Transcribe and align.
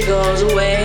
she 0.00 0.06
goes 0.06 0.42
away. 0.42 0.77